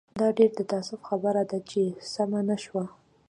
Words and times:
دا 0.19 0.27
ډېر 0.37 0.51
د 0.59 0.61
تاسف 0.71 0.99
خبره 1.09 1.43
ده 1.51 1.59
چې 1.69 1.81
سمه 2.13 2.41
نه 2.49 2.57
شوه. 2.63 2.83